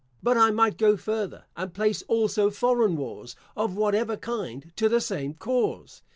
But 0.23 0.35
I 0.35 0.49
might 0.49 0.79
go 0.79 0.97
further, 0.97 1.43
and 1.55 1.75
place 1.75 2.01
also 2.07 2.49
foreign 2.49 2.95
wars, 2.97 3.35
of 3.55 3.75
whatever 3.75 4.17
kind, 4.17 4.71
to 4.77 4.89
the 4.89 4.99
same 4.99 5.35
cause. 5.35 6.01